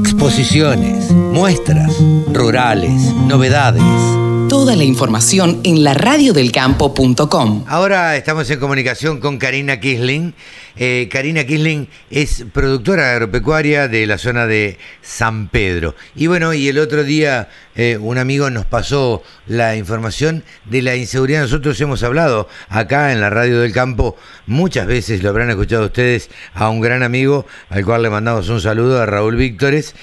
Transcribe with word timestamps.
exposiciones, 0.00 1.10
muestras, 1.12 1.94
rurales, 2.32 3.02
novedades. 3.28 4.29
Toda 4.50 4.74
la 4.74 4.82
información 4.82 5.60
en 5.62 5.84
la 5.84 5.94
laradiodelcampo.com. 5.94 7.66
Ahora 7.68 8.16
estamos 8.16 8.50
en 8.50 8.58
comunicación 8.58 9.20
con 9.20 9.38
Karina 9.38 9.78
Kisling. 9.78 10.34
Eh, 10.74 11.08
Karina 11.08 11.44
Kisling 11.44 11.86
es 12.10 12.44
productora 12.52 13.12
agropecuaria 13.12 13.86
de 13.86 14.08
la 14.08 14.18
zona 14.18 14.48
de 14.48 14.76
San 15.02 15.46
Pedro. 15.50 15.94
Y 16.16 16.26
bueno, 16.26 16.52
y 16.52 16.66
el 16.66 16.80
otro 16.80 17.04
día 17.04 17.48
eh, 17.76 17.96
un 17.96 18.18
amigo 18.18 18.50
nos 18.50 18.66
pasó 18.66 19.22
la 19.46 19.76
información 19.76 20.42
de 20.64 20.82
la 20.82 20.96
inseguridad. 20.96 21.42
Nosotros 21.42 21.80
hemos 21.80 22.02
hablado 22.02 22.48
acá 22.68 23.12
en 23.12 23.20
la 23.20 23.30
radio 23.30 23.60
del 23.60 23.72
campo 23.72 24.16
muchas 24.46 24.88
veces, 24.88 25.22
lo 25.22 25.28
habrán 25.28 25.50
escuchado 25.50 25.86
ustedes, 25.86 26.28
a 26.54 26.70
un 26.70 26.80
gran 26.80 27.04
amigo 27.04 27.46
al 27.68 27.84
cual 27.84 28.02
le 28.02 28.10
mandamos 28.10 28.48
un 28.48 28.60
saludo, 28.60 29.00
a 29.00 29.06
Raúl 29.06 29.36
Víctores, 29.36 29.94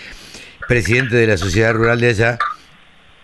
presidente 0.70 1.18
de 1.18 1.28
la 1.28 1.36
Sociedad 1.36 1.74
Rural 1.74 2.00
de 2.00 2.08
allá 2.08 2.40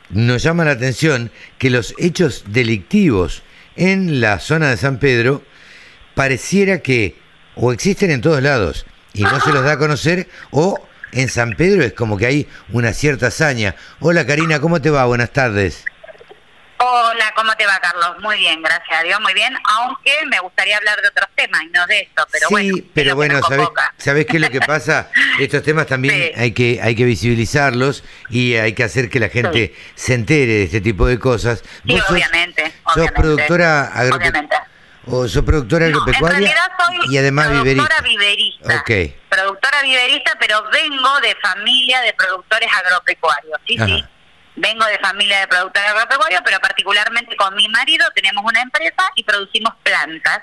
nos 0.09 0.43
llama 0.43 0.66
la 0.66 0.71
atención 0.71 1.31
que 1.57 1.70
los 1.70 1.93
hechos 1.98 2.45
delictivos 2.48 3.44
en 3.75 4.21
la 4.21 4.39
zona 4.39 4.70
de 4.70 4.77
San 4.77 4.99
Pedro 4.99 5.44
pareciera 6.16 6.80
que 6.80 7.17
o 7.55 7.71
existen 7.71 8.11
en 8.11 8.21
todos 8.21 8.41
lados 8.41 8.85
y 9.13 9.23
no 9.23 9.39
se 9.39 9.52
los 9.52 9.63
da 9.63 9.73
a 9.73 9.77
conocer 9.77 10.27
o 10.52 10.80
en 11.11 11.30
San 11.30 11.53
Pedro 11.53 11.84
es 11.84 11.94
como 11.94 12.17
que 12.17 12.25
hay 12.25 12.47
una 12.71 12.94
cierta 12.94 13.27
hazaña. 13.27 13.75
Hola 13.99 14.25
Karina, 14.25 14.59
¿cómo 14.59 14.81
te 14.81 14.89
va? 14.89 15.05
Buenas 15.05 15.31
tardes. 15.31 15.85
Hola, 16.86 17.32
¿cómo 17.34 17.55
te 17.55 17.66
va, 17.66 17.80
Carlos? 17.80 18.20
Muy 18.20 18.38
bien, 18.40 18.62
gracias 18.62 19.00
a 19.00 19.04
Dios, 19.04 19.18
muy 19.22 19.34
bien. 19.34 19.55
Aunque 19.64 20.12
me 20.26 20.38
gustaría 20.40 20.76
hablar 20.76 21.02
de 21.02 21.08
otros 21.08 21.30
temas 21.34 21.62
y 21.64 21.68
no 21.68 21.86
de 21.88 22.02
esto, 22.02 22.28
pero 22.30 22.50
sí, 22.50 22.54
bueno. 22.54 22.78
pero 22.94 23.16
bueno, 23.16 23.40
¿sabes, 23.48 23.70
¿sabes 23.98 24.26
qué 24.26 24.36
es 24.36 24.42
lo 24.42 24.50
que 24.50 24.59
pasa? 24.59 25.09
Estos 25.40 25.64
temas 25.64 25.88
también 25.88 26.34
hay, 26.36 26.52
que, 26.52 26.82
hay 26.84 26.94
que 26.94 27.06
visibilizarlos 27.06 28.04
y 28.30 28.56
hay 28.56 28.73
que 28.73 28.84
hacer 28.84 29.09
que 29.09 29.22
la 29.22 29.30
gente 29.30 29.73
se 29.96 30.14
entere 30.14 30.52
de 30.52 30.64
este 30.64 30.81
tipo 30.81 31.08
de 31.08 31.20
cosas. 31.20 31.64
Sí, 31.88 31.98
obviamente, 32.09 32.73
sos, 32.94 33.09
productora 33.12 33.86
agropecuaria. 33.86 34.68
¿O 35.06 35.25
sos 35.30 35.44
productora 35.44 35.86
agropecuaria? 35.86 36.38
en 36.38 36.44
realidad 36.44 36.72
soy 36.86 37.14
y 37.14 37.18
además 37.18 37.47
productora 37.47 38.02
viverista. 38.02 38.84
viverista. 38.84 39.20
Productora 39.30 39.81
viverista, 39.84 40.38
pero 40.38 40.62
vengo 40.70 41.22
de 41.22 41.34
familia 41.42 42.02
de 42.02 42.12
productores 42.12 42.70
agropecuarios. 42.73 43.58
Sí, 43.66 43.78
sí 43.78 44.06
vengo 44.56 44.86
de 44.86 45.00
familia 45.00 45.40
de 45.42 45.48
productores 45.48 45.90
agropecuarios, 45.90 46.42
pero 46.46 46.59
particularmente 46.59 47.36
con 47.36 47.56
mi 47.56 47.68
marido 47.70 48.06
tenemos 48.14 48.44
una 48.46 48.62
empresa 48.62 49.04
y 49.16 49.23
producimos 49.23 49.73
plantas, 49.84 50.42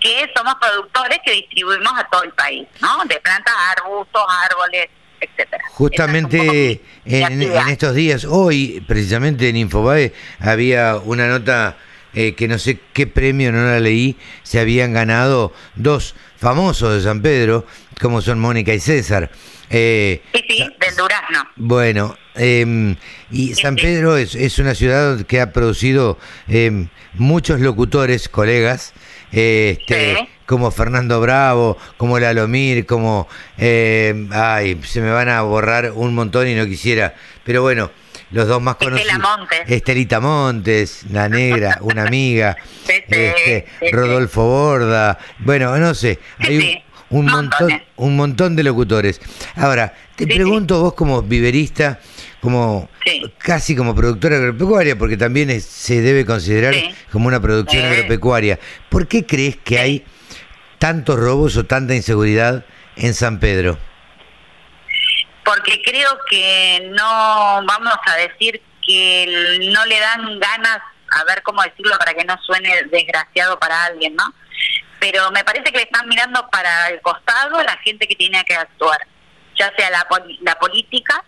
que 0.00 0.30
somos 0.34 0.54
productores 0.60 1.18
que 1.24 1.32
distribuimos 1.32 1.92
a 1.96 2.04
todo 2.10 2.24
el 2.24 2.32
país, 2.32 2.66
¿no? 2.80 3.04
De 3.04 3.20
plantas, 3.20 3.54
arbustos, 3.76 4.22
árboles, 4.50 4.88
etcétera. 5.20 5.64
Justamente 5.70 6.80
en, 7.04 7.42
estos 7.68 7.94
días, 7.94 8.24
hoy 8.24 8.84
precisamente 8.86 9.48
en 9.48 9.56
Infobae 9.56 10.12
había 10.40 10.96
una 10.96 11.28
nota 11.28 11.76
eh, 12.12 12.34
que 12.34 12.46
no 12.46 12.58
sé 12.58 12.80
qué 12.92 13.06
premio, 13.06 13.52
no 13.52 13.64
la 13.64 13.80
leí, 13.80 14.16
se 14.42 14.60
habían 14.60 14.92
ganado 14.92 15.52
dos 15.74 16.14
famosos 16.36 16.94
de 16.94 17.00
San 17.00 17.22
Pedro, 17.22 17.66
como 18.00 18.20
son 18.20 18.38
Mónica 18.38 18.72
y 18.72 18.80
César. 18.80 19.30
Eh, 19.70 20.22
sí, 20.32 20.44
sí, 20.48 20.58
del 20.58 20.96
Durazno. 20.96 21.48
Bueno, 21.56 22.16
eh, 22.34 22.96
y 23.30 23.54
San 23.54 23.76
Pedro 23.76 24.16
es, 24.16 24.34
es, 24.34 24.58
una 24.58 24.74
ciudad 24.74 25.22
que 25.22 25.40
ha 25.40 25.52
producido 25.52 26.18
eh, 26.48 26.86
muchos 27.14 27.60
locutores, 27.60 28.28
colegas, 28.28 28.92
este, 29.32 30.28
como 30.46 30.70
Fernando 30.70 31.20
Bravo, 31.20 31.76
como 31.96 32.18
Lalomir, 32.18 32.86
como... 32.86 33.28
Eh, 33.58 34.28
ay, 34.32 34.80
se 34.84 35.00
me 35.00 35.10
van 35.10 35.28
a 35.28 35.42
borrar 35.42 35.92
un 35.92 36.14
montón 36.14 36.46
y 36.48 36.54
no 36.54 36.66
quisiera, 36.66 37.14
pero 37.44 37.62
bueno, 37.62 37.90
los 38.30 38.46
dos 38.46 38.62
más 38.62 38.76
conocidos. 38.76 39.18
Montes. 39.18 39.60
Estelita 39.66 40.20
Montes, 40.20 41.04
la 41.10 41.28
negra, 41.28 41.78
una 41.80 42.02
amiga, 42.06 42.56
este, 42.86 43.66
Rodolfo 43.92 44.44
Borda, 44.44 45.18
bueno, 45.38 45.76
no 45.78 45.94
sé, 45.94 46.18
hay 46.38 46.83
un, 47.14 47.26
montón, 47.26 47.82
un 47.96 48.16
montón 48.16 48.56
de 48.56 48.62
locutores. 48.64 49.20
Ahora, 49.56 49.94
te 50.16 50.26
pregunto 50.26 50.80
vos 50.80 50.94
como 50.94 51.22
viverista, 51.22 52.00
como 52.40 52.88
casi 53.38 53.76
como 53.76 53.94
productora 53.94 54.36
agropecuaria, 54.36 54.98
porque 54.98 55.16
también 55.16 55.60
se 55.60 56.00
debe 56.00 56.26
considerar 56.26 56.74
como 57.12 57.28
una 57.28 57.40
producción 57.40 57.84
agropecuaria. 57.84 58.58
¿Por 58.88 59.06
qué 59.06 59.24
crees 59.24 59.56
que 59.56 59.78
hay 59.78 60.04
tantos 60.78 61.18
robos 61.18 61.56
o 61.56 61.64
tanta 61.64 61.94
inseguridad 61.94 62.64
en 62.96 63.14
San 63.14 63.38
Pedro? 63.38 63.78
Porque 65.44 65.80
creo 65.82 66.18
que 66.28 66.90
no, 66.92 67.64
vamos 67.66 67.94
a 68.06 68.16
decir 68.16 68.60
que 68.84 69.60
no 69.72 69.86
le 69.86 70.00
dan 70.00 70.40
ganas, 70.40 70.78
a 71.10 71.24
ver 71.24 71.42
cómo 71.42 71.62
decirlo 71.62 71.96
para 71.98 72.14
que 72.14 72.24
no 72.24 72.36
suene 72.42 72.82
desgraciado 72.90 73.58
para 73.58 73.84
alguien, 73.84 74.16
¿no? 74.16 74.34
Pero 75.04 75.30
me 75.32 75.44
parece 75.44 75.64
que 75.64 75.76
le 75.76 75.82
están 75.82 76.08
mirando 76.08 76.48
para 76.48 76.88
el 76.88 76.98
costado 77.02 77.62
la 77.62 77.76
gente 77.84 78.08
que 78.08 78.16
tiene 78.16 78.42
que 78.46 78.54
actuar, 78.54 79.06
ya 79.54 79.70
sea 79.76 79.90
la, 79.90 80.06
la 80.40 80.54
política, 80.54 81.22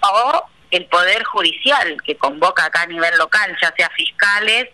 o 0.00 0.48
el 0.72 0.86
Poder 0.86 1.22
Judicial, 1.22 1.96
que 2.04 2.16
convoca 2.16 2.64
acá 2.64 2.82
a 2.82 2.86
nivel 2.86 3.16
local, 3.18 3.56
ya 3.62 3.72
sea 3.76 3.88
fiscales 3.90 4.66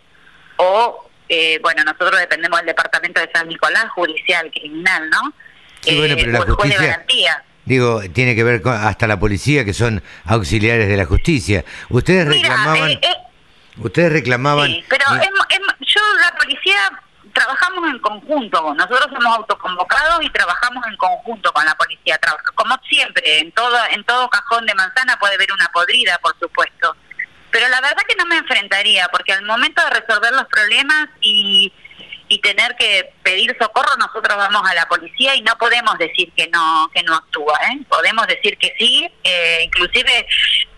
o, 0.57 1.11
eh, 1.29 1.59
bueno, 1.61 1.85
nosotros 1.85 2.19
dependemos 2.19 2.61
del 2.61 2.69
Departamento 2.69 3.21
de 3.21 3.31
San 3.31 3.47
Nicolás, 3.47 3.91
judicial, 3.91 4.51
criminal, 4.51 5.11
¿no? 5.11 5.35
Sí, 5.83 5.99
bueno, 5.99 6.17
pero 6.17 6.33
la 6.33 6.41
justicia... 6.41 7.45
Digo, 7.67 8.01
tiene 8.15 8.35
que 8.37 8.43
ver 8.43 8.63
con 8.63 8.73
hasta 8.73 9.07
la 9.07 9.21
policía, 9.21 9.67
que 9.67 9.75
son 9.75 10.03
auxiliares 10.25 10.89
de 10.89 10.97
la 10.97 11.05
justicia. 11.05 11.63
Ustedes 11.91 12.27
reclamaban... 12.27 12.91
Eh, 12.93 13.01
eh, 13.03 13.17
ustedes 13.77 14.13
reclamaban... 14.15 14.71
Sí, 14.71 14.83
pero 14.89 15.05
yo 15.81 16.01
la 16.21 16.35
policía 16.39 17.03
trabajamos 17.49 17.91
en 17.91 17.99
conjunto, 18.01 18.75
nosotros 18.75 19.07
somos 19.11 19.37
autoconvocados 19.39 20.23
y 20.23 20.31
trabajamos 20.31 20.87
en 20.87 20.97
conjunto 20.97 21.51
con 21.53 21.65
la 21.65 21.75
policía. 21.77 22.21
Como 22.55 22.77
siempre, 22.87 23.39
en 23.39 23.53
todo, 23.53 23.79
en 23.91 24.05
todo 24.05 24.29
cajón 24.29 24.67
de 24.67 24.75
manzana 24.75 25.19
puede 25.19 25.35
haber 25.35 25.51
una 25.53 25.69
podrida, 25.69 26.19
por 26.19 26.39
supuesto. 26.39 26.95
Pero 27.51 27.69
la 27.69 27.81
verdad 27.81 28.03
que 28.07 28.17
no 28.17 28.27
me 28.27 28.37
enfrentaría, 28.37 29.09
porque 29.09 29.33
al 29.33 29.45
momento 29.47 29.83
de 29.83 30.01
resolver 30.01 30.33
los 30.33 30.45
problemas 30.45 31.09
y, 31.23 31.73
y 32.29 32.39
tener 32.41 32.77
que 32.77 33.15
pedir 33.23 33.57
socorro, 33.59 33.97
nosotros 33.97 34.37
vamos 34.37 34.69
a 34.69 34.75
la 34.75 34.87
policía 34.87 35.35
y 35.35 35.41
no 35.41 35.57
podemos 35.57 35.97
decir 35.97 36.31
que 36.37 36.49
no 36.49 36.91
que 36.95 37.03
no 37.03 37.15
actúa. 37.15 37.59
¿eh? 37.73 37.81
Podemos 37.89 38.27
decir 38.27 38.59
que 38.59 38.75
sí, 38.79 39.11
eh, 39.25 39.63
inclusive, 39.65 40.27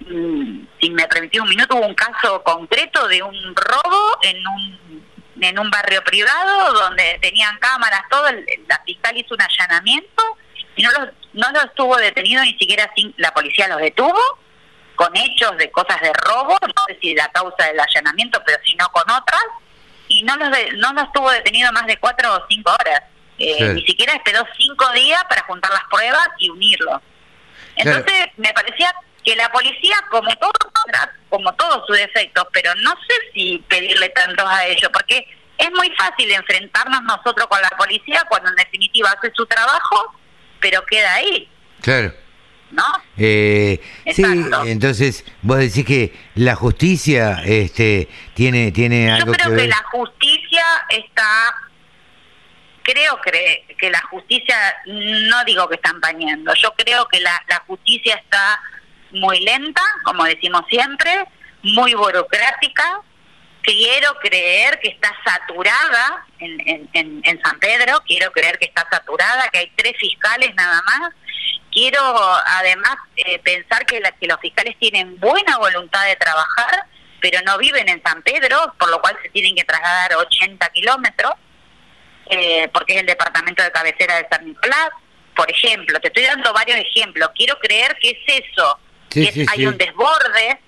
mm, 0.06 0.66
si 0.80 0.91
me 0.91 1.09
permitís 1.09 1.41
un 1.41 1.48
minuto, 1.48 1.75
hubo 1.75 1.86
un 1.86 1.94
caso 1.94 2.44
concreto 2.44 3.09
de 3.09 3.25
un 3.25 3.56
robo 3.56 4.19
en 4.22 4.47
un 4.47 4.90
en 5.43 5.59
un 5.59 5.71
barrio 5.71 6.03
privado 6.05 6.73
donde 6.73 7.19
tenían 7.21 7.59
cámaras, 7.59 8.03
todo, 8.11 8.31
la 8.69 8.83
fiscal 8.84 9.17
hizo 9.17 9.34
un 9.34 9.43
allanamiento 9.43 10.23
y 10.77 10.83
no 10.83 10.91
los, 10.93 11.09
no 11.33 11.51
los 11.53 11.65
estuvo 11.65 11.97
detenido 11.97 12.43
ni 12.43 12.56
siquiera 12.59 12.91
sin, 12.95 13.15
la 13.17 13.33
policía 13.33 13.69
los 13.69 13.78
detuvo 13.78 14.21
con 14.97 15.17
hechos 15.17 15.56
de 15.56 15.71
cosas 15.71 16.01
de 16.03 16.12
robo, 16.12 16.59
no 16.62 16.84
sé 16.87 16.99
si 17.01 17.15
la 17.15 17.28
causa 17.28 17.67
del 17.67 17.81
allanamiento, 17.81 18.43
pero 18.45 18.59
si 18.65 18.75
no 18.75 18.87
con 18.91 19.11
otras, 19.11 19.43
y 20.09 20.23
no 20.25 20.37
los, 20.37 20.51
no 20.77 20.93
los 20.93 21.05
estuvo 21.05 21.31
detenido 21.31 21.72
más 21.72 21.87
de 21.87 21.97
cuatro 21.97 22.34
o 22.34 22.47
cinco 22.51 22.71
horas. 22.78 23.03
Eh, 23.39 23.72
ni 23.72 23.83
siquiera 23.87 24.12
esperó 24.12 24.47
cinco 24.59 24.87
días 24.93 25.25
para 25.27 25.43
juntar 25.45 25.71
las 25.71 25.84
pruebas 25.91 26.28
y 26.39 26.51
unirlos. 26.51 27.01
Entonces, 27.77 28.27
me 28.37 28.53
parecía 28.53 28.93
que 29.25 29.36
la 29.36 29.50
policía, 29.53 29.97
como 30.10 30.31
todo, 30.36 30.53
como 31.28 31.53
todos 31.54 31.86
sus 31.86 31.97
defectos, 31.97 32.47
pero 32.53 32.75
no 32.76 32.91
sé 32.92 33.14
si 33.34 33.64
pedirle 33.69 34.08
tantos 34.10 34.47
a 34.48 34.66
ellos, 34.66 34.91
porque 34.92 35.26
es 35.58 35.70
muy 35.72 35.91
fácil 35.91 36.31
enfrentarnos 36.32 37.03
nosotros 37.03 37.47
con 37.47 37.60
la 37.60 37.70
policía 37.70 38.25
cuando 38.28 38.50
en 38.50 38.56
definitiva 38.56 39.10
hace 39.10 39.30
su 39.34 39.44
trabajo, 39.47 40.14
pero 40.60 40.84
queda 40.86 41.14
ahí. 41.14 41.48
Claro. 41.82 42.14
¿No? 42.70 42.84
Eh, 43.18 43.80
sí, 44.15 44.22
entonces 44.66 45.24
vos 45.42 45.59
decís 45.59 45.84
que 45.84 46.15
la 46.36 46.54
justicia 46.54 47.42
este 47.45 48.09
tiene 48.34 48.71
tiene 48.71 49.10
algo 49.10 49.33
Yo 49.33 49.39
creo 49.39 49.56
que, 49.56 49.62
que 49.62 49.68
la 49.68 49.84
justicia 49.91 50.65
está 50.89 51.54
creo 52.83 53.21
que, 53.21 53.65
que 53.78 53.91
la 53.91 54.00
justicia, 54.10 54.56
no 54.86 55.45
digo 55.45 55.68
que 55.68 55.77
está 55.77 55.91
empañando, 55.91 56.53
yo 56.54 56.72
creo 56.77 57.06
que 57.09 57.21
la, 57.21 57.42
la 57.48 57.62
justicia 57.66 58.16
está 58.16 58.60
muy 59.12 59.41
lenta, 59.41 59.83
como 60.04 60.24
decimos 60.24 60.62
siempre, 60.68 61.27
muy 61.62 61.95
burocrática. 61.95 63.01
Quiero 63.62 64.15
creer 64.21 64.80
que 64.80 64.89
está 64.89 65.15
saturada 65.24 66.27
en, 66.39 66.89
en, 66.95 67.21
en, 67.24 67.42
San 67.42 67.59
Pedro, 67.59 68.01
quiero 68.07 68.33
creer 68.33 68.59
que 68.59 68.65
está 68.65 68.89
saturada, 68.91 69.48
que 69.48 69.59
hay 69.59 69.72
tres 69.77 69.95
fiscales 69.98 70.54
nada 70.54 70.80
más. 70.86 71.12
Quiero 71.71 72.01
además 72.47 72.97
eh, 73.16 73.39
pensar 73.41 73.84
que, 73.84 74.01
la, 74.01 74.12
que 74.12 74.27
los 74.27 74.41
fiscales 74.41 74.77
tienen 74.78 75.21
buena 75.21 75.59
voluntad 75.59 76.04
de 76.07 76.16
trabajar, 76.16 76.86
pero 77.21 77.41
no 77.45 77.59
viven 77.59 77.89
en 77.89 78.03
San 78.03 78.22
Pedro, 78.22 78.74
por 78.78 78.91
lo 78.91 79.01
cual 79.01 79.16
se 79.22 79.28
tienen 79.28 79.54
que 79.54 79.65
trasladar 79.65 80.15
80 80.15 80.68
kilómetros, 80.71 81.34
eh, 82.30 82.68
porque 82.72 82.95
es 82.95 83.01
el 83.01 83.07
departamento 83.07 83.62
de 83.62 83.71
cabecera 83.71 84.16
de 84.16 84.27
San 84.30 84.47
Nicolás. 84.47 84.89
por 85.36 85.51
ejemplo, 85.51 86.01
te 86.01 86.09
estoy 86.09 86.24
dando 86.24 86.53
varios 86.53 86.78
ejemplos, 86.78 87.30
quiero 87.34 87.59
creer 87.59 87.97
que 88.01 88.10
es 88.10 88.45
eso, 88.45 88.78
que 89.10 89.47
hay 89.48 89.66
un 89.66 89.77
desborde, 89.77 90.60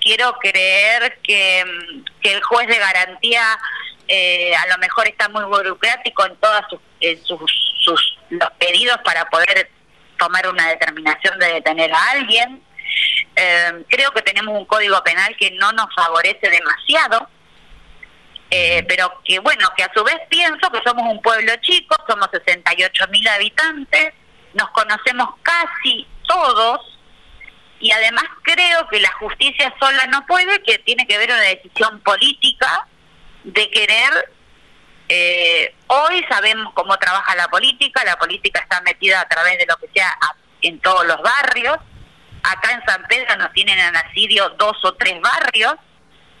quiero 0.00 0.32
creer 0.38 1.18
que, 1.22 1.64
mm, 1.64 2.04
que 2.20 2.32
el 2.32 2.42
juez 2.42 2.68
de 2.68 2.78
garantía 2.78 3.58
eh, 4.12 4.52
a 4.56 4.66
lo 4.66 4.78
mejor 4.78 5.06
está 5.06 5.28
muy 5.28 5.44
burocrático 5.44 6.26
en 6.26 6.34
todos 6.36 6.62
sus, 7.24 7.52
sus, 7.84 8.18
los 8.30 8.50
pedidos 8.58 8.98
para 9.04 9.24
poder 9.30 9.70
tomar 10.18 10.48
una 10.48 10.68
determinación 10.68 11.38
de 11.38 11.46
detener 11.54 11.92
a 11.92 12.10
alguien. 12.10 12.60
Eh, 13.36 13.84
creo 13.88 14.10
que 14.10 14.22
tenemos 14.22 14.58
un 14.58 14.64
código 14.64 15.00
penal 15.04 15.36
que 15.38 15.52
no 15.52 15.70
nos 15.72 15.94
favorece 15.94 16.50
demasiado, 16.50 17.28
eh, 18.50 18.84
pero 18.88 19.22
que 19.24 19.38
bueno, 19.38 19.68
que 19.76 19.84
a 19.84 19.92
su 19.94 20.02
vez 20.02 20.18
pienso 20.28 20.70
que 20.72 20.82
somos 20.84 21.08
un 21.08 21.22
pueblo 21.22 21.52
chico, 21.60 21.94
somos 22.08 22.28
68 22.32 23.04
mil 23.10 23.28
habitantes, 23.28 24.12
nos 24.54 24.70
conocemos 24.70 25.36
casi 25.42 26.04
todos 26.26 26.98
y 27.80 27.90
además 27.90 28.24
creo 28.42 28.86
que 28.88 29.00
la 29.00 29.12
justicia 29.14 29.74
sola 29.80 30.06
no 30.06 30.24
puede, 30.26 30.62
que 30.62 30.78
tiene 30.78 31.06
que 31.06 31.18
ver 31.18 31.30
una 31.30 31.40
decisión 31.40 32.00
política 32.00 32.86
de 33.44 33.70
querer 33.70 34.30
eh, 35.12 35.74
hoy 35.88 36.24
sabemos 36.28 36.72
cómo 36.72 36.96
trabaja 36.96 37.34
la 37.34 37.48
política, 37.48 38.04
la 38.04 38.16
política 38.16 38.60
está 38.60 38.80
metida 38.82 39.20
a 39.20 39.28
través 39.28 39.58
de 39.58 39.66
lo 39.66 39.76
que 39.78 39.88
sea 39.92 40.16
en 40.62 40.78
todos 40.78 41.04
los 41.04 41.20
barrios. 41.20 41.76
Acá 42.44 42.70
en 42.70 42.86
San 42.86 43.04
Pedro 43.08 43.34
nos 43.36 43.52
tienen 43.52 43.76
en 43.76 43.96
asidio 43.96 44.50
dos 44.50 44.76
o 44.84 44.94
tres 44.94 45.20
barrios 45.20 45.74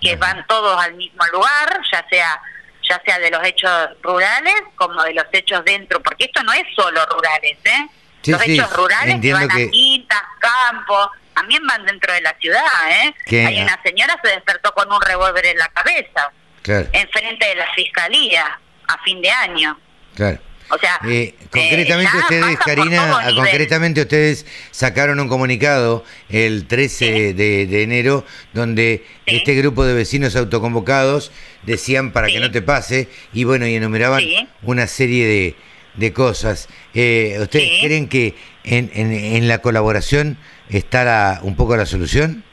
que 0.00 0.14
van 0.14 0.46
todos 0.46 0.80
al 0.80 0.94
mismo 0.94 1.26
lugar, 1.32 1.80
ya 1.90 2.06
sea 2.08 2.40
ya 2.88 3.02
sea 3.04 3.18
de 3.18 3.30
los 3.30 3.44
hechos 3.44 3.90
rurales 4.02 4.54
como 4.76 5.02
de 5.02 5.14
los 5.14 5.26
hechos 5.32 5.64
dentro, 5.64 6.00
porque 6.00 6.24
esto 6.26 6.42
no 6.44 6.52
es 6.52 6.62
solo 6.76 7.04
rurales, 7.06 7.58
¿eh? 7.64 7.88
los 8.26 8.42
hechos 8.42 8.72
rurales 8.76 9.20
que 9.20 9.32
van 9.32 9.50
a 9.50 9.70
quintas, 9.70 10.22
campos, 10.38 11.08
también 11.40 11.66
van 11.66 11.86
dentro 11.86 12.12
de 12.12 12.20
la 12.20 12.36
ciudad, 12.38 12.60
¿eh? 12.90 13.46
Hay 13.46 13.62
una 13.62 13.80
señora 13.82 14.20
se 14.22 14.30
despertó 14.30 14.72
con 14.74 14.92
un 14.92 15.00
revólver 15.00 15.46
en 15.46 15.58
la 15.58 15.68
cabeza 15.68 16.30
en 16.66 17.08
frente 17.08 17.46
de 17.46 17.54
la 17.54 17.66
fiscalía 17.74 18.60
a 18.86 19.02
fin 19.02 19.22
de 19.22 19.30
año. 19.30 19.78
Claro. 20.14 20.38
O 20.72 20.78
sea, 20.78 21.00
eh, 21.08 21.34
concretamente 21.50 22.16
eh, 22.16 22.20
ustedes, 22.20 22.58
Karina, 22.58 23.32
concretamente 23.34 24.02
ustedes 24.02 24.46
sacaron 24.70 25.18
un 25.18 25.28
comunicado 25.28 26.04
el 26.28 26.66
13 26.68 27.34
de, 27.34 27.82
enero 27.82 28.24
donde 28.52 29.04
este 29.26 29.54
grupo 29.54 29.84
de 29.84 29.94
vecinos 29.94 30.36
autoconvocados 30.36 31.32
decían 31.62 32.12
para 32.12 32.28
que 32.28 32.38
no 32.38 32.50
te 32.52 32.62
pase 32.62 33.08
y 33.32 33.44
bueno, 33.44 33.66
y 33.66 33.74
enumeraban 33.74 34.22
una 34.62 34.86
serie 34.86 35.26
de, 35.26 35.56
de 35.94 36.12
cosas. 36.12 36.68
Eh, 36.94 37.38
¿Ustedes 37.40 37.80
creen 37.82 38.08
que 38.08 38.36
en, 38.64 38.90
en, 38.94 39.12
en 39.12 39.48
la 39.48 39.58
colaboración 39.58 40.38
está 40.68 41.40
un 41.42 41.56
poco 41.56 41.76
la 41.76 41.86
solución? 41.86 42.44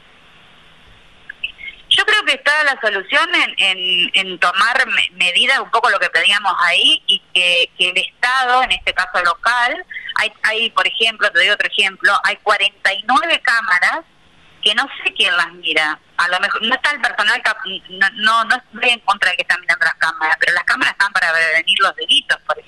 que 2.28 2.34
está 2.34 2.62
la 2.64 2.78
solución 2.80 3.26
en, 3.56 4.10
en, 4.12 4.38
tomar 4.38 4.86
medidas, 5.12 5.60
un 5.60 5.70
poco 5.70 5.88
lo 5.88 5.98
que 5.98 6.10
pedíamos 6.10 6.52
ahí, 6.58 7.02
y 7.06 7.22
que, 7.32 7.70
el 7.78 7.96
Estado, 7.96 8.62
en 8.64 8.72
este 8.72 8.92
caso 8.92 9.22
local, 9.24 9.84
hay, 10.16 10.32
hay, 10.42 10.70
por 10.70 10.86
ejemplo, 10.86 11.30
te 11.30 11.38
doy 11.38 11.48
otro 11.48 11.66
ejemplo, 11.66 12.12
hay 12.24 12.36
49 12.36 13.40
cámaras 13.40 14.00
que 14.62 14.74
no 14.74 14.86
sé 15.02 15.14
quién 15.14 15.34
las 15.36 15.52
mira. 15.54 15.98
A 16.18 16.28
lo 16.28 16.38
mejor 16.40 16.62
no 16.62 16.74
está 16.74 16.90
el 16.90 17.00
personal, 17.00 17.42
no, 17.90 18.10
no, 18.10 18.44
no 18.44 18.56
estoy 18.56 18.90
en 18.90 19.00
contra 19.00 19.30
de 19.30 19.36
que 19.36 19.42
están 19.42 19.60
mirando 19.62 19.86
las 19.86 19.94
cámaras, 19.94 20.36
pero 20.38 20.52
las 20.52 20.64
cámaras 20.64 20.92
están 20.92 21.12
para 21.12 21.32
prevenir 21.32 21.78
los 21.80 21.96
delitos, 21.96 22.38
por 22.46 22.58
ejemplo. 22.58 22.67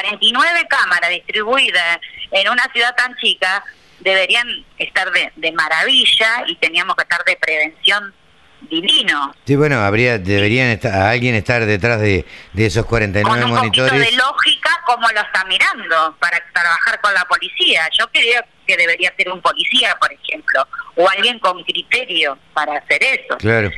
49 0.00 0.66
cámaras 0.68 1.10
distribuidas 1.10 1.98
en 2.30 2.48
una 2.48 2.62
ciudad 2.72 2.94
tan 2.96 3.14
chica 3.16 3.64
deberían 4.00 4.46
estar 4.78 5.10
de, 5.12 5.32
de 5.36 5.52
maravilla 5.52 6.44
y 6.46 6.56
teníamos 6.56 6.96
que 6.96 7.02
estar 7.02 7.22
de 7.24 7.36
prevención 7.36 8.14
divino. 8.62 9.34
Sí, 9.46 9.56
bueno, 9.56 9.80
habría 9.80 10.18
deberían 10.18 10.68
estar, 10.68 10.92
alguien 10.94 11.34
estar 11.34 11.64
detrás 11.64 12.00
de, 12.00 12.24
de 12.52 12.66
esos 12.66 12.84
49 12.86 13.40
con 13.40 13.50
un 13.50 13.56
monitores. 13.56 13.92
de 13.92 14.16
lógica 14.16 14.70
cómo 14.86 15.08
lo 15.08 15.20
está 15.20 15.44
mirando 15.44 16.16
para 16.18 16.42
trabajar 16.52 17.00
con 17.00 17.12
la 17.14 17.24
policía. 17.24 17.88
Yo 17.98 18.06
creo 18.10 18.42
que 18.66 18.76
debería 18.76 19.12
ser 19.16 19.30
un 19.30 19.40
policía, 19.40 19.96
por 20.00 20.12
ejemplo, 20.12 20.66
o 20.96 21.08
alguien 21.08 21.38
con 21.38 21.62
criterio 21.64 22.38
para 22.52 22.76
hacer 22.78 23.02
eso. 23.02 23.36
Claro. 23.38 23.70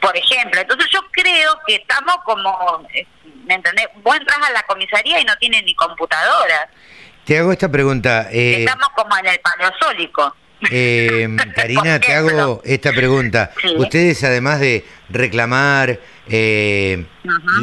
Por 0.00 0.16
ejemplo, 0.16 0.60
entonces 0.60 0.88
yo 0.92 1.00
creo 1.10 1.58
que 1.66 1.76
estamos 1.76 2.16
como, 2.24 2.86
eh, 2.94 3.06
¿me 3.46 3.54
entendés? 3.54 3.86
Vos 4.02 4.16
entras 4.16 4.38
a 4.48 4.52
la 4.52 4.62
comisaría 4.62 5.20
y 5.20 5.24
no 5.24 5.36
tienen 5.36 5.64
ni 5.64 5.74
computadora. 5.74 6.70
Te 7.24 7.38
hago 7.38 7.52
esta 7.52 7.70
pregunta. 7.70 8.28
Eh... 8.30 8.64
Estamos 8.64 8.88
como 8.94 9.16
en 9.18 9.26
el 9.26 9.40
paleozoico. 9.40 10.34
Eh, 10.70 11.28
Karina, 11.54 12.00
te 12.00 12.14
hago 12.14 12.62
esta 12.64 12.92
pregunta. 12.92 13.52
Ustedes, 13.76 14.22
además 14.24 14.60
de 14.60 14.84
reclamar 15.08 16.00
eh, 16.28 17.06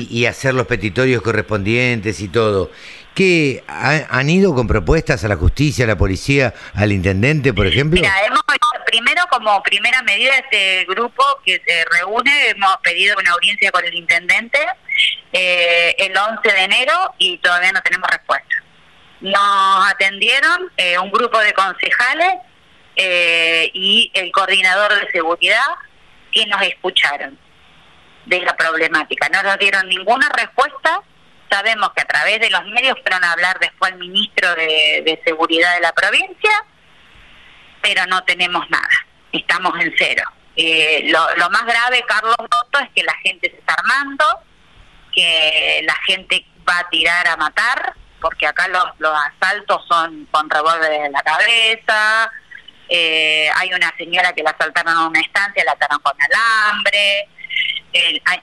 y, 0.09 0.25
hacer 0.25 0.53
los 0.53 0.67
petitorios 0.67 1.21
correspondientes 1.21 2.19
y 2.19 2.27
todo, 2.27 2.71
¿qué 3.13 3.63
han 3.67 4.29
ido 4.29 4.53
con 4.53 4.67
propuestas 4.67 5.23
a 5.23 5.27
la 5.27 5.35
justicia, 5.35 5.85
a 5.85 5.87
la 5.87 5.97
policía, 5.97 6.53
al 6.73 6.91
intendente, 6.91 7.53
por 7.53 7.67
ejemplo? 7.67 7.99
Mira, 7.99 8.13
hemos, 8.25 8.41
primero, 8.85 9.23
como 9.29 9.61
primera 9.63 10.01
medida 10.03 10.31
de 10.31 10.39
este 10.39 10.85
grupo 10.85 11.23
que 11.45 11.61
se 11.65 11.85
reúne, 11.97 12.49
hemos 12.49 12.77
pedido 12.77 13.17
una 13.19 13.31
audiencia 13.31 13.71
con 13.71 13.83
el 13.85 13.93
intendente 13.93 14.59
eh, 15.33 15.95
el 15.97 16.17
11 16.17 16.49
de 16.49 16.63
enero 16.63 17.13
y 17.17 17.37
todavía 17.39 17.71
no 17.71 17.81
tenemos 17.81 18.09
respuesta. 18.09 18.63
Nos 19.21 19.91
atendieron 19.91 20.71
eh, 20.77 20.97
un 20.99 21.11
grupo 21.11 21.39
de 21.39 21.53
concejales 21.53 22.35
eh, 22.95 23.69
y 23.73 24.11
el 24.13 24.31
coordinador 24.31 24.93
de 24.93 25.11
seguridad 25.11 25.65
que 26.31 26.45
nos 26.45 26.61
escucharon 26.61 27.37
de 28.25 28.41
la 28.41 28.55
problemática. 28.55 29.29
No 29.29 29.43
nos 29.43 29.57
dieron 29.57 29.87
ninguna 29.87 30.29
respuesta. 30.29 31.01
Sabemos 31.49 31.91
que 31.95 32.01
a 32.01 32.05
través 32.05 32.39
de 32.39 32.49
los 32.49 32.65
medios 32.65 32.97
fueron 33.01 33.23
a 33.23 33.33
hablar 33.33 33.59
después 33.59 33.91
el 33.91 33.99
ministro 33.99 34.53
de, 34.55 35.21
Seguridad 35.25 35.75
de 35.75 35.81
la 35.81 35.91
provincia, 35.91 36.51
pero 37.85 38.03
no 38.07 38.23
tenemos 38.23 38.67
nada. 38.71 38.89
Estamos 39.31 39.79
en 39.79 39.93
cero. 39.95 40.23
Eh, 40.55 41.07
lo, 41.07 41.49
más 41.51 41.65
grave, 41.65 42.03
Carlos 42.07 42.35
Noto, 42.39 42.79
es 42.79 42.89
que 42.95 43.03
la 43.03 43.13
gente 43.17 43.51
se 43.51 43.57
está 43.57 43.75
armando, 43.75 44.25
que 45.13 45.81
la 45.85 45.95
gente 46.07 46.43
va 46.67 46.79
a 46.79 46.89
tirar 46.89 47.27
a 47.27 47.37
matar, 47.37 47.93
porque 48.19 48.47
acá 48.47 48.67
los, 48.69 48.85
los 48.97 49.13
asaltos 49.13 49.85
son 49.87 50.27
con 50.31 50.49
revólver 50.49 50.93
en 50.93 51.11
la 51.11 51.21
cabeza, 51.21 52.31
eh, 52.89 53.49
hay 53.55 53.71
una 53.71 53.93
señora 53.97 54.33
que 54.33 54.41
la 54.41 54.51
asaltaron 54.51 54.97
a 54.97 55.07
una 55.07 55.19
estancia, 55.19 55.63
la 55.63 55.73
ataron 55.73 55.99
con 55.99 56.13
alambre, 56.19 57.29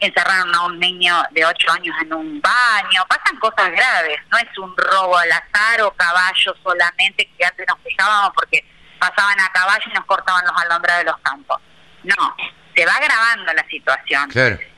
encerraron 0.01 0.55
a 0.55 0.67
un 0.67 0.79
niño 0.79 1.21
de 1.33 1.45
8 1.45 1.73
años 1.73 1.97
en 2.01 2.15
un 2.15 2.41
baño, 2.41 3.05
pasan 3.09 3.39
cosas 3.41 3.73
graves, 3.73 4.21
no 4.31 4.39
es 4.39 4.59
un 4.59 4.77
robo 4.77 5.17
al 5.19 5.33
azar 5.33 5.83
o 5.83 5.91
caballo 5.93 6.55
solamente 6.63 7.29
que 7.37 7.45
antes 7.45 7.67
nos 7.67 7.79
fijábamos 7.83 8.33
porque 8.35 8.65
pasaban 9.03 9.41
a 9.41 9.51
caballo 9.51 9.85
y 9.91 9.95
nos 9.95 10.05
cortaban 10.05 10.45
los 10.45 10.63
alambres 10.63 10.99
de 10.99 11.05
los 11.05 11.19
campos. 11.19 11.61
No, 12.05 12.37
se 12.75 12.87
va 12.87 12.95
agravando 12.95 13.53
la 13.53 13.67
situación. 13.69 14.31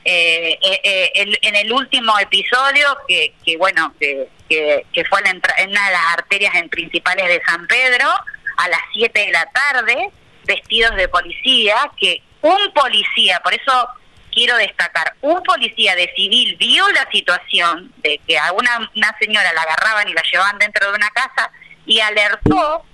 Eh, 0.03 0.57
eh, 0.61 0.79
eh 0.83 1.11
en 1.41 1.55
el 1.55 1.71
último 1.71 2.17
episodio, 2.17 2.97
que, 3.07 3.35
que 3.45 3.55
bueno, 3.57 3.93
que, 3.99 4.27
que, 4.49 5.05
fue 5.05 5.19
en, 5.25 5.41
en 5.57 5.69
una 5.69 5.85
de 5.85 5.91
las 5.91 6.05
arterias 6.13 6.55
en 6.55 6.69
principales 6.69 7.27
de 7.27 7.41
San 7.45 7.67
Pedro, 7.67 8.09
a 8.57 8.67
las 8.67 8.81
7 8.93 9.19
de 9.19 9.31
la 9.31 9.45
tarde, 9.45 10.09
vestidos 10.45 10.95
de 10.95 11.07
policía, 11.07 11.75
que 11.99 12.23
un 12.41 12.73
policía, 12.73 13.39
por 13.43 13.53
eso 13.53 13.89
quiero 14.33 14.57
destacar, 14.57 15.13
un 15.21 15.41
policía 15.43 15.95
de 15.95 16.11
civil 16.15 16.55
vio 16.57 16.87
la 16.89 17.07
situación 17.11 17.93
de 17.97 18.19
que 18.27 18.37
a 18.39 18.51
una, 18.53 18.89
una 18.95 19.15
señora 19.19 19.53
la 19.53 19.61
agarraban 19.61 20.09
y 20.09 20.13
la 20.13 20.23
llevaban 20.23 20.57
dentro 20.57 20.89
de 20.89 20.95
una 20.95 21.09
casa 21.11 21.51
y 21.85 21.99
alertó, 21.99 22.85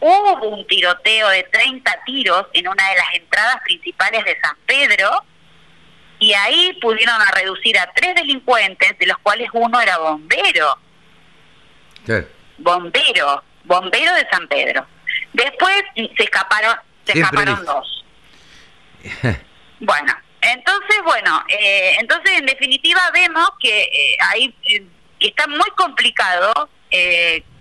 hubo 0.00 0.48
un 0.48 0.66
tiroteo 0.66 1.28
de 1.28 1.42
30 1.44 2.00
tiros 2.04 2.46
en 2.52 2.68
una 2.68 2.88
de 2.90 2.96
las 2.96 3.14
entradas 3.14 3.60
principales 3.64 4.24
de 4.24 4.38
San 4.40 4.56
Pedro, 4.66 5.24
y 6.20 6.32
ahí 6.34 6.76
pudieron 6.80 7.20
a 7.20 7.30
reducir 7.30 7.78
a 7.78 7.90
tres 7.92 8.14
delincuentes, 8.14 8.98
de 8.98 9.06
los 9.06 9.18
cuales 9.18 9.48
uno 9.52 9.80
era 9.80 9.98
bombero. 9.98 10.78
Bombero, 12.58 13.44
bombero 13.64 14.14
de 14.14 14.26
San 14.30 14.48
Pedro. 14.48 14.86
Después 15.32 15.76
se 15.94 16.24
escaparon, 16.24 16.76
se 17.04 17.18
escaparon 17.18 17.64
dos. 17.64 18.04
bueno, 19.80 20.12
entonces, 20.40 20.96
bueno, 21.04 21.44
eh, 21.48 21.96
entonces 22.00 22.38
en 22.38 22.46
definitiva 22.46 23.00
vemos 23.12 23.48
que 23.60 23.82
eh, 23.82 24.16
ahí 24.20 24.54
eh, 24.70 24.84
está 25.20 25.46
muy 25.46 25.70
complicado 25.76 26.68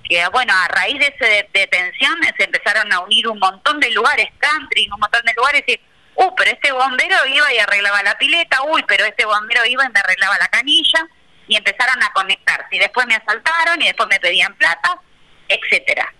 que, 0.07 0.27
bueno, 0.29 0.53
a 0.53 0.67
raíz 0.69 0.99
de 0.99 1.07
esa 1.07 1.25
detención 1.53 2.15
se 2.37 2.43
empezaron 2.43 2.91
a 2.93 2.99
unir 3.01 3.27
un 3.27 3.39
montón 3.39 3.79
de 3.79 3.91
lugares, 3.91 4.27
country, 4.39 4.89
un 4.93 4.99
montón 4.99 5.21
de 5.25 5.33
lugares 5.33 5.63
y, 5.67 5.79
uh, 6.15 6.35
pero 6.35 6.51
este 6.51 6.71
bombero 6.71 7.15
iba 7.27 7.53
y 7.53 7.59
arreglaba 7.59 8.03
la 8.03 8.17
pileta, 8.17 8.63
uy, 8.63 8.83
pero 8.87 9.05
este 9.05 9.25
bombero 9.25 9.65
iba 9.65 9.85
y 9.85 9.89
me 9.89 9.99
arreglaba 9.99 10.37
la 10.37 10.47
canilla 10.47 11.07
y 11.47 11.55
empezaron 11.55 12.01
a 12.03 12.11
conectarse 12.13 12.75
y 12.75 12.79
después 12.79 13.05
me 13.07 13.15
asaltaron 13.15 13.81
y 13.81 13.85
después 13.85 14.07
me 14.09 14.19
pedían 14.19 14.53
plata 14.55 15.01
etcétera. 15.47 16.13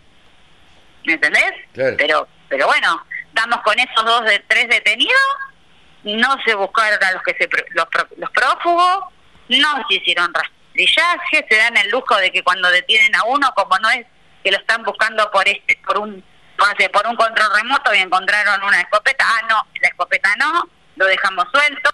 ¿Me 1.06 1.14
entendés? 1.14 1.52
Claro. 1.74 1.96
Pero, 1.98 2.28
pero 2.50 2.68
bueno, 2.68 3.06
estamos 3.28 3.62
con 3.62 3.78
esos 3.80 4.06
dos 4.06 4.24
de 4.26 4.40
tres 4.48 4.68
detenidos, 4.70 5.22
no 6.04 6.36
se 6.46 6.56
buscaron 6.56 7.04
a 7.04 7.12
los 7.12 7.24
que 7.24 7.36
se 7.36 7.50
los, 7.74 7.88
los 8.18 8.32
prófugos, 8.32 9.06
no 9.50 9.88
se 9.88 9.96
hicieron 9.96 10.34
rastrillaje, 10.86 11.46
se 11.50 11.58
dan 11.58 11.78
el 11.78 11.90
lujo 11.90 12.16
de 12.18 12.32
que 12.32 12.44
cuando 12.44 12.70
detienen 12.70 13.16
a 13.16 13.24
uno, 13.26 13.52
como 13.56 13.78
no 13.80 13.90
es 13.90 14.06
que 14.44 14.52
lo 14.52 14.58
están 14.58 14.84
buscando 14.84 15.30
por 15.32 15.48
este, 15.48 15.78
por 15.86 15.98
un, 16.00 16.24
no 16.58 16.66
sé, 16.78 16.90
por 16.90 17.06
un 17.08 17.16
control 17.16 17.48
remoto 17.56 17.94
y 17.94 18.00
encontraron 18.00 18.64
una 18.64 18.82
escopeta, 18.82 19.26
ah 19.28 19.46
no, 19.50 19.68
la 19.82 19.88
escopeta 19.88 20.36
no, 20.38 20.70
lo 20.96 21.06
dejamos 21.06 21.46
suelto, 21.52 21.90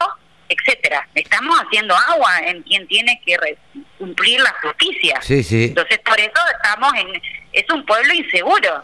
etcétera. 0.50 1.08
Estamos 1.16 1.60
haciendo 1.62 1.96
agua 1.96 2.40
en 2.46 2.62
quien 2.64 2.88
tiene 2.88 3.22
que 3.26 3.38
re- 3.38 3.58
cumplir 3.98 4.40
la 4.42 4.54
justicia. 4.62 5.20
Sí, 5.22 5.44
sí. 5.44 5.66
Entonces 5.66 6.00
por 6.00 6.20
eso 6.20 6.32
estamos 6.62 6.94
en, 6.96 7.22
es 7.54 7.66
un 7.74 7.86
pueblo 7.86 8.14
inseguro. 8.14 8.84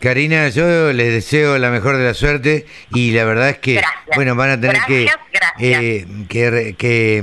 Karina, 0.00 0.48
yo 0.48 0.92
les 0.92 1.12
deseo 1.12 1.56
la 1.58 1.70
mejor 1.70 1.96
de 1.96 2.04
la 2.04 2.14
suerte 2.14 2.66
y 2.92 3.12
la 3.12 3.24
verdad 3.24 3.50
es 3.50 3.58
que, 3.58 3.74
Gracias. 3.74 4.16
bueno, 4.16 4.34
van 4.34 4.50
a 4.50 4.60
tener 4.60 4.76
Gracias, 4.76 5.16
que, 5.16 5.38
gracias. 5.38 5.82
eh, 5.82 6.06
que, 6.28 6.74
que, 6.76 7.22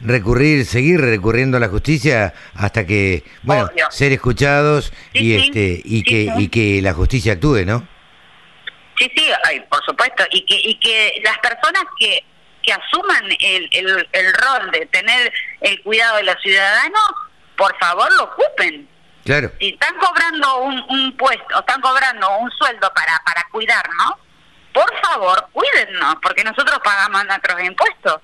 recurrir, 0.00 0.64
seguir 0.64 1.00
recurriendo 1.00 1.56
a 1.56 1.60
la 1.60 1.68
justicia 1.68 2.32
hasta 2.54 2.86
que, 2.86 3.24
bueno, 3.42 3.64
Obvio. 3.72 3.90
ser 3.90 4.12
escuchados 4.12 4.92
Sí, 5.12 5.18
y 5.20 5.34
este 5.36 5.82
y 5.84 5.98
Sí, 5.98 6.02
que 6.04 6.32
sí. 6.36 6.42
y 6.44 6.48
que 6.48 6.82
la 6.82 6.92
justicia 6.94 7.34
actúe, 7.34 7.64
¿no? 7.66 7.86
Sí, 8.98 9.10
sí, 9.16 9.30
ay, 9.44 9.60
por 9.70 9.82
supuesto. 9.84 10.24
Y 10.30 10.44
que, 10.44 10.60
y 10.60 10.74
que 10.78 11.20
las 11.24 11.38
personas 11.38 11.84
que, 11.98 12.22
que 12.62 12.72
asuman 12.72 13.24
el, 13.40 13.68
el, 13.72 14.08
el 14.12 14.34
rol 14.34 14.70
de 14.72 14.86
tener 14.86 15.32
el 15.62 15.80
cuidado 15.82 16.16
de 16.18 16.24
los 16.24 16.36
ciudadanos, 16.42 17.02
por 17.56 17.74
favor 17.78 18.12
lo 18.16 18.24
ocupen. 18.24 18.86
Claro. 19.24 19.50
Si 19.58 19.68
están 19.70 19.94
cobrando 19.98 20.58
un, 20.62 20.80
un 20.88 21.16
puesto, 21.16 21.60
están 21.60 21.80
cobrando 21.80 22.38
un 22.38 22.50
sueldo 22.52 22.90
para, 22.94 23.20
para 23.24 23.46
cuidarnos, 23.50 24.14
por 24.72 24.90
favor, 25.02 25.48
cuídennos, 25.52 26.16
porque 26.22 26.44
nosotros 26.44 26.78
pagamos 26.84 27.24
nuestros 27.26 27.62
impuestos. 27.62 28.16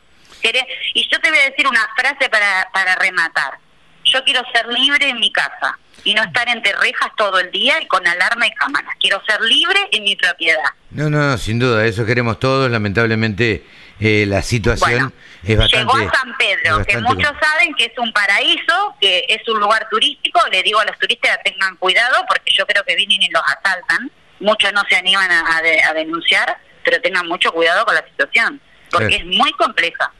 Y 0.94 1.08
yo 1.10 1.20
te 1.20 1.30
voy 1.30 1.38
a 1.38 1.50
decir 1.50 1.66
una 1.66 1.86
frase 1.96 2.28
para, 2.28 2.68
para 2.72 2.94
rematar. 2.96 3.58
Yo 4.04 4.22
quiero 4.24 4.42
ser 4.54 4.66
libre 4.68 5.08
en 5.08 5.18
mi 5.18 5.32
casa 5.32 5.78
y 6.04 6.14
no 6.14 6.22
estar 6.22 6.48
entre 6.48 6.72
rejas 6.74 7.10
todo 7.16 7.40
el 7.40 7.50
día 7.50 7.80
y 7.82 7.86
con 7.86 8.06
alarma 8.06 8.46
y 8.46 8.52
cámaras. 8.52 8.94
Quiero 9.00 9.20
ser 9.26 9.40
libre 9.40 9.78
en 9.90 10.04
mi 10.04 10.14
propiedad. 10.14 10.62
No, 10.90 11.10
no, 11.10 11.18
no, 11.30 11.38
sin 11.38 11.58
duda, 11.58 11.84
eso 11.84 12.06
queremos 12.06 12.38
todos. 12.38 12.70
Lamentablemente 12.70 13.66
eh, 13.98 14.24
la 14.28 14.42
situación 14.42 14.90
Bueno, 14.90 15.12
es 15.42 15.58
bastante. 15.58 15.78
llegó 15.92 15.96
a 16.08 16.12
San 16.16 16.36
Pedro, 16.36 16.84
que 16.86 16.98
muchos 16.98 17.32
saben 17.42 17.74
que 17.74 17.86
es 17.86 17.98
un 17.98 18.12
paraíso, 18.12 18.94
que 19.00 19.24
es 19.28 19.46
un 19.48 19.58
lugar 19.58 19.88
turístico. 19.90 20.40
Le 20.52 20.62
digo 20.62 20.78
a 20.78 20.84
los 20.84 20.96
turistas 20.98 21.38
que 21.42 21.50
tengan 21.50 21.74
cuidado 21.76 22.24
porque 22.28 22.52
yo 22.54 22.64
creo 22.66 22.84
que 22.84 22.94
vienen 22.94 23.20
y 23.22 23.28
los 23.30 23.42
asaltan. 23.42 24.10
Muchos 24.38 24.72
no 24.72 24.82
se 24.88 24.94
animan 24.96 25.30
a, 25.32 25.56
a 25.58 25.62
de- 25.62 25.82
a 25.82 25.92
denunciar, 25.94 26.56
pero 26.84 27.00
tengan 27.00 27.26
mucho 27.26 27.50
cuidado 27.52 27.84
con 27.84 27.94
la 27.96 28.04
situación, 28.06 28.60
porque 28.90 29.08
Claro. 29.16 29.24
es 29.30 29.36
muy 29.36 29.50
compleja. 29.54 30.12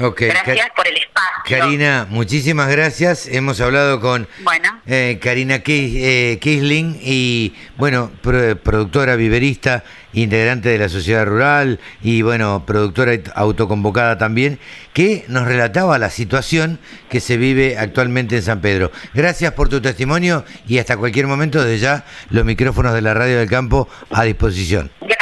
Ok, 0.00 0.22
Gracias 0.22 0.68
por 0.74 0.86
el 0.88 0.96
espacio. 0.96 1.32
Karina, 1.46 2.06
muchísimas 2.08 2.70
gracias. 2.70 3.26
Hemos 3.26 3.60
hablado 3.60 4.00
con 4.00 4.26
Bueno, 4.42 4.80
eh, 4.86 5.18
Karina 5.20 5.62
eh, 5.66 6.38
Kisling 6.40 6.98
y, 7.02 7.52
bueno, 7.76 8.10
pro- 8.22 8.56
productora 8.56 9.16
viverista, 9.16 9.84
integrante 10.14 10.70
de 10.70 10.78
la 10.78 10.88
sociedad 10.88 11.26
rural 11.26 11.78
y, 12.02 12.22
bueno, 12.22 12.64
productora 12.66 13.12
aut- 13.12 13.32
autoconvocada 13.34 14.16
también, 14.16 14.58
que 14.94 15.24
nos 15.28 15.46
relataba 15.46 15.98
la 15.98 16.08
situación 16.08 16.78
que 17.10 17.20
se 17.20 17.36
vive 17.36 17.76
actualmente 17.76 18.36
en 18.36 18.42
San 18.42 18.60
Pedro. 18.62 18.92
Gracias 19.12 19.52
por 19.52 19.68
tu 19.68 19.82
testimonio 19.82 20.44
y 20.66 20.78
hasta 20.78 20.96
cualquier 20.96 21.26
momento, 21.26 21.62
desde 21.62 21.78
ya, 21.84 22.04
los 22.30 22.46
micrófonos 22.46 22.94
de 22.94 23.02
la 23.02 23.12
Radio 23.12 23.38
del 23.40 23.50
Campo 23.50 23.88
a 24.10 24.24
disposición. 24.24 24.90
gracias 25.00 25.18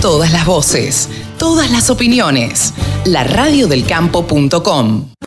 Todas 0.00 0.32
las 0.32 0.46
voces, 0.46 1.08
todas 1.38 1.70
las 1.70 1.90
opiniones. 1.90 2.74
La 3.04 3.24
radiodelcampo.com. 3.24 5.08